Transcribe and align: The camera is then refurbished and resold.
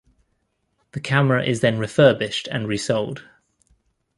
The 0.93 0.99
camera 0.99 1.45
is 1.45 1.59
then 1.61 1.77
refurbished 1.77 2.47
and 2.47 2.67
resold. 2.67 3.21